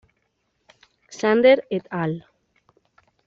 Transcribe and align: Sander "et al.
Sander 1.17 1.61
"et 1.69 1.85
al. 1.91 2.25